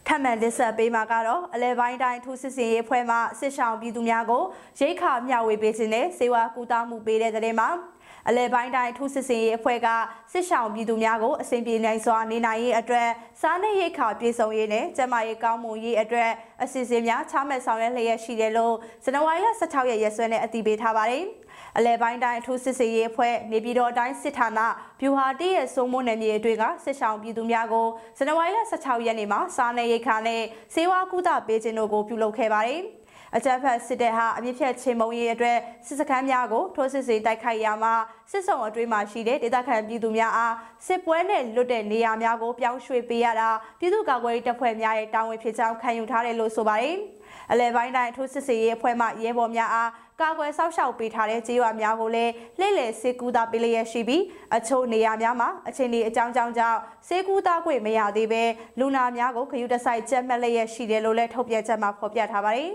[0.08, 4.42] ထပ်မံလက်ဆက်ပေးမှာကတော့အလဲပိုင်းတိုင်းထူးစစ်စင်ရေးဖွဲ့မှစစ်ဆောင်ပြည်သူများကို
[4.78, 7.68] ရိတ်ခါမျှဝေပေးခြင်းနဲ့စေဝါကူတာမှုပေးတဲ့တဲ့မှာ
[8.28, 9.88] အလဲပိုင်းတိုင်းထူးစစ်စင်ရေးအဖွဲ့က
[10.32, 13.08] စစ်ဆောင်ပြည်သူများကိုအစဉ်ပြေနိုင်စွာနေနိုင်ရေးအတွက်
[13.40, 16.30] စားနပ်ရိက္ခာပြည်စုံရေးနဲ့ကျန်းမာရေးကောင်းမွန်ရေးအတွက်
[16.62, 21.24] အစီအစဉ်များချမှတ်ဆောင်ရွက်လျက်ရှိတယ်လို့ဇန်နဝါရီလ16ရက်ရက်စွဲနဲ့အတည်ပြုထားပါတယ်။
[21.78, 24.60] အလဲပိုင်းတိုင်းအထူးစစ်စေးရေးအဖွဲ့နေပြည်တော်တိုင်းစစ်ဌာန
[25.00, 27.86] ဗျူဟာတရဲ့စိုးမိုးနယ်မြေတွေကစစ်ဆောင်ပြည်သူများကို
[28.18, 30.42] ဇန်နဝါရီလ16ရက်နေ့မှာစားနယ်ရိတ်ခါနဲ့
[30.74, 32.82] စေဝါကုသပေးခြင်းတို့ကိုပြုလုပ်ခဲ့ပါတယ်။
[33.36, 37.94] အကြမ်းဖက်စစ်တပ်ဟာအမြင့်ဖြတ်ချင်းမုံရေးအတွက်စစ်စခန်းများကိုထိုးစစ်စေတိုက်ခိုက်ရာမှာ
[38.30, 40.54] စစ်ဆောင်အတွင်းမှာရှိတဲ့ဒေသခံပြည်သူများအား
[40.86, 46.96] စစ်ပွဲနဲ့လွတ်တဲ့နေရာများကိုပြောင်းရွှေ့ပေးရတာပြည်သူ့ကာကွယ်ရေးတပ်ဖွဲ့များရဲ့တာဝန်ဖြစ်ကြောင်းခံယူထားတယ်လို့ဆိုပါတယ်။
[47.52, 54.22] အလဲပိုင်းတိုင်းထိုးစစ်စေရေးအဖွဲ့မှရဲဘော်များအား ကာကွယ်စောင့်ရှောက်ပေးထားတဲ့ကြေးရွာများကိုလည်းလှည့်လည်စေကူတာပေးလျက်ရှိပြီး
[54.56, 58.42] အချို့နေရာများမှာအချင်းဒီအကြောင်းကြောင့်ကြောင့်စေကူတာခွင့်မရသေးဘဲ
[58.78, 62.70] လူနာများကိုခယူတဆိုင်ကြက်မှတ်လျက်ရှိတယ်လို့လည်းထုတ်ပြန်ချက်မှာဖော်ပြထားပါတယ်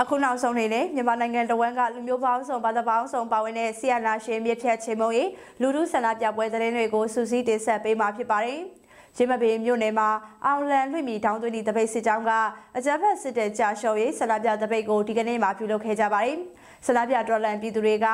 [0.00, 5.28] အခုနောက်ဆုံးနေနဲ့မြန်မာနိုင်ငံတဝန်းကလူမျိုးပေါင်းစုံဘာသာပေါင်းစုံပါဝင်တဲ့ဆီယနာရှင်မြစ်ဖြတ်ချင်းမုံရေး
[5.60, 8.60] လူထုဆန္ဒပြပွဲသတင်းတွေကိုစူးစီးတင်ဆက်ပေးမှာဖြစ်ပါတယ်။
[9.16, 10.08] ရင်းမပင်မြို့နယ်မှာ
[10.46, 12.30] အောင်လန်လွှင့်မီတောင်းသွင်းသည့်တပိတ်စစ်ကြောင်းက
[12.76, 16.38] အကြမ်းဖက်စစ်တဲ့ကြာရှော်ရေးဆန္ဒပြတပိတ်ကိုဒီကနေ့မှပြုလုပ်ခဲ့ကြပါတယ်။
[16.86, 18.06] ဆန္ဒပြတော်လန်ပြည်သူတွေက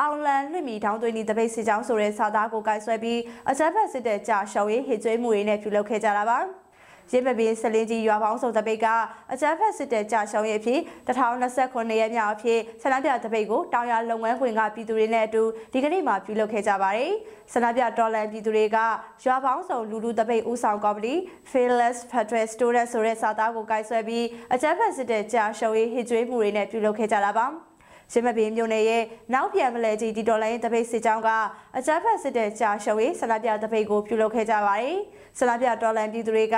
[0.00, 6.40] အောင်လန်လွှင့်မီတောင်းသွင်းသည့်တပိတ်စစ်ကြောင်းဆိုတဲ့စာသားကိုကိုင်ဆွဲပြီးအကြမ်းဖက်စစ်တဲ့ကြာရှော်ရေးဟစ်ကြွေးမှုတွေနဲ့ပြုလုပ်ခဲ့ကြတာပါ။
[7.12, 8.86] ရင်းမပင်စလင်းကြီးရွာပေါင်းစုံတပိတ်က
[9.32, 17.12] အကြမ်းဖက်စစ်တဲ့ကြာရှောင်းရဲ့အဖြစ်2029ရက်မြောက်အဖြစ်ဆန္ဒပြတပိတ်ကိုတောင်ရလုပ်ငန်းခွင်ကပြည်သူတွေနဲ့အတူဒီကနေ့မှပြုလုပ်ခဲ့ကြပါတယ်။
[17.52, 18.78] ဆန္ဒပြတော်လန်ပြည်သူတွေက
[19.24, 21.14] ရွာပေါင်းစုံလူလူတပိတ်ဦးဆောင်ကော်မတီ
[21.50, 27.48] Fearless Federal Student ဆိုတဲ့စာသားကိုကိုင်ဆွဲပြီးအကြမ်းဖက်စစ်တဲ့ကြာရှောင်းရေးဟစ်ကြွေးမှုတွေနဲ့ပြုလုပ်ခဲ့ကြတာပါ။
[28.12, 29.02] ရင်းမပင်မြို့နယ်ရဲ့
[29.34, 31.30] နောက်ပြန်မလဲကြီးဒီဒေါ်လာရင်တပိတ်စစ်ကြောင်းက
[31.78, 34.96] အကြမ်းဖက်စစ်တဲ့ကြာရှုံးရေးဆန္ဒပြတပိတ်ကိုပြုလုပ်ခဲ့ကြပါတယ်။
[35.38, 36.56] ဆန္ဒပြဒေါ်လာပြည်သူတွေက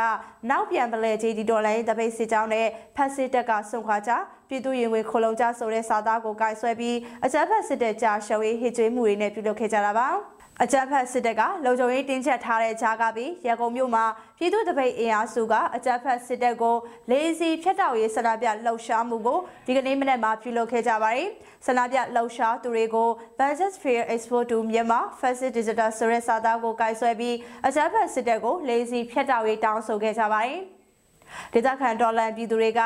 [0.50, 4.10] နောက်ပြန်မလဲကြီးဒီဒေါ်လာရင်တပိတ်စစ်ကြောင်းနဲ့ဖက်စစ်တပ်ကဆုံခွာကြ
[4.48, 10.08] ပြည်သူရင်ဝင်ခလုံးကြဆိုတဲ့စာသားကိုကိုင်ဆွဲပြီးအကြမ်းဖက်စစ်တဲ့ကြာရှုံးရေးဟစ်ကြွေးမှုတွေနဲ့ပြုလုပ်ခဲ့ကြတာပါ။
[10.62, 14.04] အကြမ်းဖက်စစ်တပ်ကလုံခြုံရေးတင်းကျပ်ထားတဲ့ကြားကပြီးရန်ကုန်မြို့မှာ
[14.38, 16.76] ပြည်သူ့တပိတ်အင်အားစုကအကြမ်းဖက်စစ်တပ်ကို
[17.10, 21.28] လေးစီဖျက်တောက်ရေးဆန္ဒပြလှုပ်ရှားမှုကိုဒီကနေ့မနက်မှာပြုလုပ်ခဲ့ကြပါတယ်။
[21.66, 30.60] ဆန္ဒပြလှုပ်ရှားသူတွေကို Budget Fair Expo to Myanmar Facet Digital ဆိုတဲ့စာသားကိုကိုင်ဆွဲပြီးအကြမ်းဖက်စစ်တပ်ကိုလေးစီဖျက်တောက်ရေးတောင်းဆိုခဲ့ကြပါတယ်။
[31.52, 32.80] ဒေသခံဒေါ်လာပြည်သူတွေက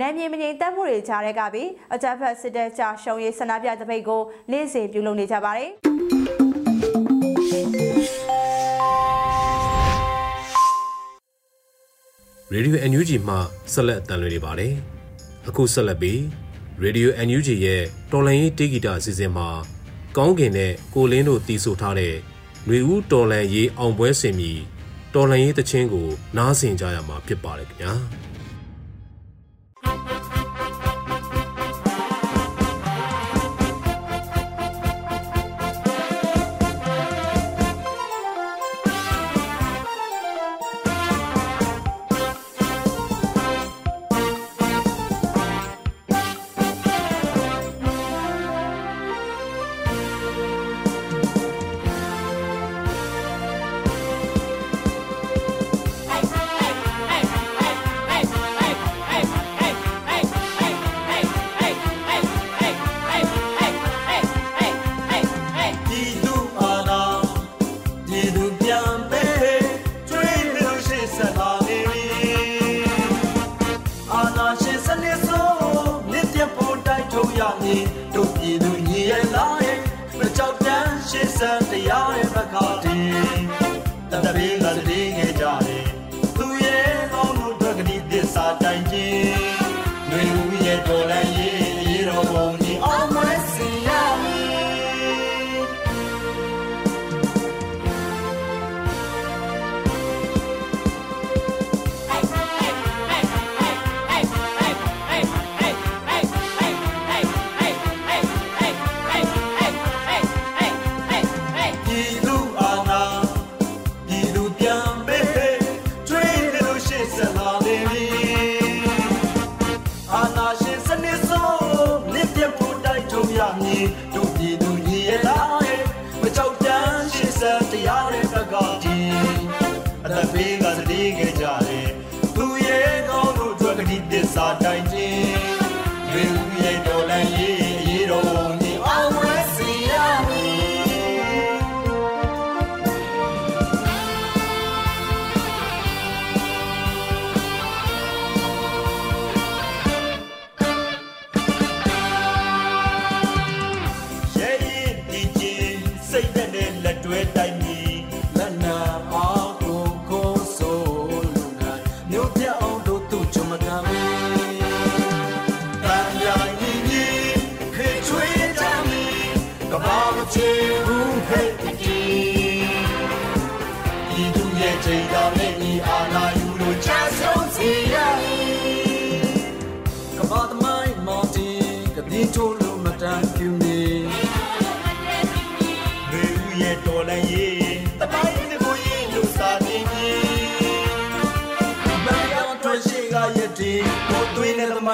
[0.00, 5.72] နာမည်မငြိမ်သက်မှုတွေကြားတဲ့ကပြီးအကြမ်းဖက်စစ်တပ်ကြာရှုံးရေးဆန္ဒပြတပိတ်ကိုနေ့စဉ်ပြုလုပ်နေကြပါတယ်။
[12.52, 13.36] ရေဒီယို NUG မှ
[13.72, 14.72] ဆက်လက်အတန်လွှင့်နေပါတယ်။
[15.48, 16.20] အခုဆက်လက်ပြီး
[16.82, 19.48] ရေဒီယို NUG ရဲ့တော်လန်ရေးတေဂီတာအစီအစဉ်မှာ
[20.16, 22.14] ကောင်းကင်နဲ့ကိုလင်းတို့တီးဆိုထားတဲ့
[22.66, 24.52] ຫນွေဦးတော်လန်ရေးအောင်ပွဲစင်မီ
[25.14, 27.92] တော်လန်ရေးတခြင်းကို နားဆင်ကြရမှာဖြစ်ပါတယ်ခင်ဗျာ။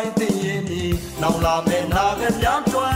[0.03, 0.85] င်းသိရင်ဒီ
[1.23, 2.90] နောင်လာမဲ့နာကများကျွ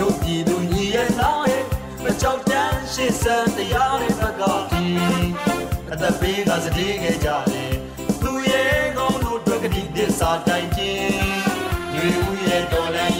[0.00, 1.64] တို့ပြည်သူညီရဲ့လားရဲ့
[2.02, 4.86] မကြောက်တမ်းရှေ့ဆန်တရားရဲ့ဘက်ကဒီ
[5.92, 7.72] အသက်ပေးကစတေးခဲ့ကြတယ်
[8.22, 11.14] သူရဲ့ကောင်းတို့အတွက်ကတိသစ္စာတိုင်ခြင်း
[11.94, 13.19] ရွေဦးရဲ့တော်လည်း